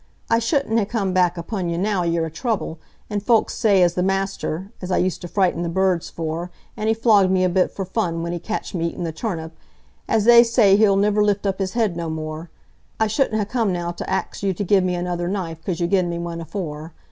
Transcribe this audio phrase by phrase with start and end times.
[0.31, 2.79] "I shouldn't ha' come back upon you now ye're i' trouble,
[3.11, 6.87] an' folks say as the master, as I used to frighten the birds for, an'
[6.87, 9.55] he flogged me a bit for fun when he catched me eatin' the turnip,
[10.07, 13.91] as they say he'll niver lift up his head no more,—I shouldn't ha' come now
[13.91, 16.93] to ax you to gi' me another knife 'cause you gen me one afore.